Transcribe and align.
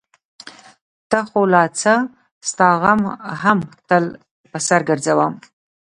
ته 1.09 1.19
خو 1.27 1.41
لا 1.53 1.63
څه؛ 1.79 1.93
ستا 2.49 2.67
غم 2.81 3.01
هم 3.43 3.59
تل 3.87 4.03
په 4.51 4.57
سر 4.67 4.81
ګرځوم. 4.89 5.33